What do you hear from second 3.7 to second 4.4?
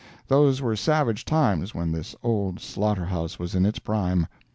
prime.